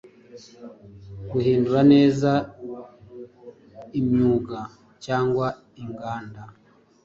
[1.31, 2.31] Guhindura neza
[3.99, 4.59] imyuga
[5.05, 5.47] cyangwa
[5.81, 6.41] inganda